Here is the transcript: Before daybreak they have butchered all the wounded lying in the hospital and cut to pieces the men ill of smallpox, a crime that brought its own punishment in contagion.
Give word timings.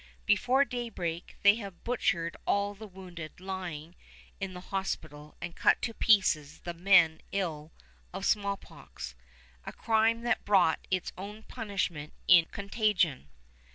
Before 0.25 0.65
daybreak 0.65 1.35
they 1.43 1.57
have 1.57 1.83
butchered 1.83 2.35
all 2.47 2.73
the 2.73 2.87
wounded 2.87 3.39
lying 3.39 3.93
in 4.39 4.55
the 4.55 4.59
hospital 4.73 5.35
and 5.39 5.55
cut 5.55 5.79
to 5.83 5.93
pieces 5.93 6.61
the 6.61 6.73
men 6.73 7.21
ill 7.31 7.71
of 8.11 8.25
smallpox, 8.25 9.13
a 9.63 9.71
crime 9.71 10.21
that 10.21 10.43
brought 10.43 10.87
its 10.89 11.13
own 11.19 11.43
punishment 11.43 12.13
in 12.27 12.45
contagion. 12.45 13.29